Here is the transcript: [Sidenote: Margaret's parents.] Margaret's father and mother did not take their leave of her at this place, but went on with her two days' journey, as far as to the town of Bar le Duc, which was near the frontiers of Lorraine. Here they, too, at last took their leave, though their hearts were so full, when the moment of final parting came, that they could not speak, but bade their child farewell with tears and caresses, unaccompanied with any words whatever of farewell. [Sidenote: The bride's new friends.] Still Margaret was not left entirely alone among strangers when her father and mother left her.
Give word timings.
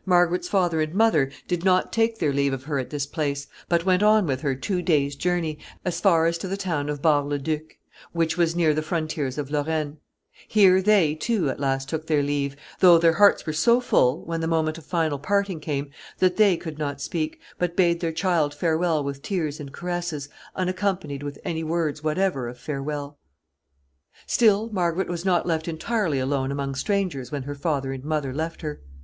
[Sidenote: 0.00 0.06
Margaret's 0.08 0.48
parents.] 0.48 0.48
Margaret's 0.48 0.48
father 0.48 0.80
and 0.82 0.94
mother 0.96 1.30
did 1.46 1.64
not 1.64 1.92
take 1.92 2.18
their 2.18 2.32
leave 2.32 2.52
of 2.52 2.64
her 2.64 2.80
at 2.80 2.90
this 2.90 3.06
place, 3.06 3.46
but 3.68 3.84
went 3.84 4.02
on 4.02 4.26
with 4.26 4.40
her 4.40 4.56
two 4.56 4.82
days' 4.82 5.14
journey, 5.14 5.56
as 5.84 6.00
far 6.00 6.26
as 6.26 6.36
to 6.38 6.48
the 6.48 6.56
town 6.56 6.88
of 6.88 7.00
Bar 7.00 7.22
le 7.22 7.38
Duc, 7.38 7.76
which 8.10 8.36
was 8.36 8.56
near 8.56 8.74
the 8.74 8.82
frontiers 8.82 9.38
of 9.38 9.52
Lorraine. 9.52 9.98
Here 10.48 10.82
they, 10.82 11.14
too, 11.14 11.48
at 11.48 11.60
last 11.60 11.88
took 11.88 12.08
their 12.08 12.24
leave, 12.24 12.56
though 12.80 12.98
their 12.98 13.12
hearts 13.12 13.46
were 13.46 13.52
so 13.52 13.78
full, 13.80 14.24
when 14.24 14.40
the 14.40 14.48
moment 14.48 14.78
of 14.78 14.84
final 14.84 15.20
parting 15.20 15.60
came, 15.60 15.90
that 16.18 16.38
they 16.38 16.56
could 16.56 16.80
not 16.80 17.00
speak, 17.00 17.38
but 17.56 17.76
bade 17.76 18.00
their 18.00 18.10
child 18.10 18.52
farewell 18.52 19.04
with 19.04 19.22
tears 19.22 19.60
and 19.60 19.72
caresses, 19.72 20.28
unaccompanied 20.56 21.22
with 21.22 21.38
any 21.44 21.62
words 21.62 22.02
whatever 22.02 22.48
of 22.48 22.58
farewell. 22.58 23.16
[Sidenote: 24.26 24.70
The 24.72 24.72
bride's 24.72 24.72
new 24.72 24.72
friends.] 24.72 24.72
Still 24.72 24.74
Margaret 24.74 25.08
was 25.08 25.24
not 25.24 25.46
left 25.46 25.68
entirely 25.68 26.18
alone 26.18 26.50
among 26.50 26.74
strangers 26.74 27.30
when 27.30 27.44
her 27.44 27.54
father 27.54 27.92
and 27.92 28.02
mother 28.04 28.34
left 28.34 28.62
her. 28.62 28.80